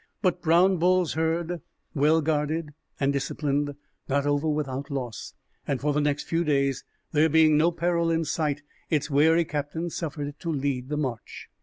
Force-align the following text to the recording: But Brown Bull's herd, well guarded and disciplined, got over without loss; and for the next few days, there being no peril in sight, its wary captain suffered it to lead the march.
But 0.23 0.41
Brown 0.41 0.77
Bull's 0.77 1.13
herd, 1.13 1.61
well 1.93 2.21
guarded 2.23 2.71
and 2.99 3.13
disciplined, 3.13 3.75
got 4.09 4.25
over 4.25 4.49
without 4.49 4.89
loss; 4.89 5.35
and 5.67 5.79
for 5.79 5.93
the 5.93 6.01
next 6.01 6.23
few 6.23 6.43
days, 6.43 6.83
there 7.11 7.29
being 7.29 7.55
no 7.55 7.71
peril 7.71 8.09
in 8.09 8.25
sight, 8.25 8.63
its 8.89 9.11
wary 9.11 9.45
captain 9.45 9.91
suffered 9.91 10.25
it 10.29 10.39
to 10.39 10.49
lead 10.51 10.89
the 10.89 10.97
march. 10.97 11.49